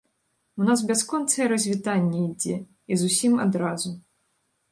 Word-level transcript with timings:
У 0.61 0.65
нас 0.69 0.79
бясконцае 0.91 1.45
развітанне 1.53 2.17
ідзе, 2.29 2.57
і 2.95 2.99
з 3.01 3.09
усім 3.13 3.33
адразу. 3.45 3.89